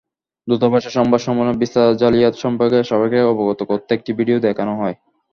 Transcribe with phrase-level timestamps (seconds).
[0.47, 4.95] দূতাবাসের সংবাদ সম্মেলনে ভিসা জালিয়াত সম্পর্কে সবাইকে অবগত করতে একটি ভিডিও দেখানো হয়।